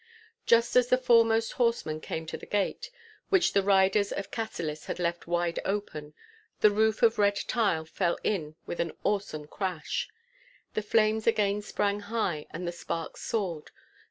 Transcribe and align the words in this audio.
Just 0.47 0.75
as 0.75 0.87
the 0.87 0.97
foremost 0.97 1.51
horseman 1.51 2.01
came 2.01 2.25
to 2.25 2.35
the 2.35 2.47
gate, 2.47 2.89
which 3.29 3.53
the 3.53 3.61
riders 3.61 4.11
of 4.11 4.31
Cassillis 4.31 4.85
had 4.87 4.97
left 4.97 5.27
wide 5.27 5.59
open, 5.63 6.15
the 6.61 6.71
roof 6.71 7.03
of 7.03 7.19
red 7.19 7.35
tile 7.47 7.85
fell 7.85 8.17
in 8.23 8.55
with 8.65 8.79
an 8.79 8.93
awesome 9.03 9.45
crash. 9.45 10.09
The 10.73 10.81
flames 10.81 11.27
again 11.27 11.61
sprang 11.61 11.99
high 11.99 12.47
and 12.49 12.67
the 12.67 12.71
sparks 12.71 13.21
soared. 13.21 13.69